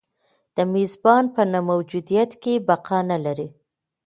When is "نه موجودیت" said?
1.51-2.31